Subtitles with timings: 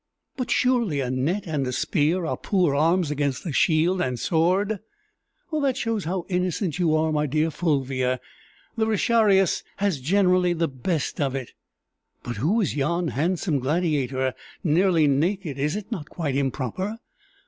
[0.35, 4.79] "But surely a net and a spear are poor arms against a shield and sword?"
[5.53, 8.19] "That shows how innocent you are, my dear Fulvia:
[8.75, 11.51] the retiarius has generally the best of it."
[12.23, 14.33] "But who is yon handsome gladiator,
[14.63, 16.97] nearly naked is it not quite improper?